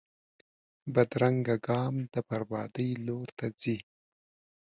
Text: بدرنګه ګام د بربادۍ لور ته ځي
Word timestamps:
بدرنګه 0.93 1.55
ګام 1.67 1.95
د 2.13 2.15
بربادۍ 2.27 2.89
لور 3.05 3.27
ته 3.37 3.45
ځي 3.59 3.77